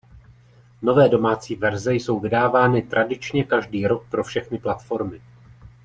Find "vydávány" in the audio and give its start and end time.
2.19-2.81